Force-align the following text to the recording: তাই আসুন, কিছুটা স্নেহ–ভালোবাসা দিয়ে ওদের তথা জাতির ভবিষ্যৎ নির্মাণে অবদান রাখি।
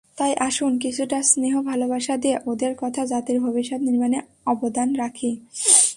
তাই 0.17 0.33
আসুন, 0.39 0.71
কিছুটা 0.77 1.17
স্নেহ–ভালোবাসা 1.21 2.15
দিয়ে 2.17 2.37
ওদের 2.45 2.71
তথা 2.81 3.03
জাতির 3.05 3.37
ভবিষ্যৎ 3.39 3.81
নির্মাণে 3.81 4.19
অবদান 4.45 4.89
রাখি। 4.95 5.31